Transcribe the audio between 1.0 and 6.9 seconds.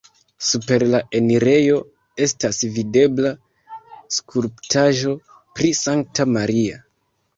enirejo estas videbla skulptaĵo pri Sankta Maria.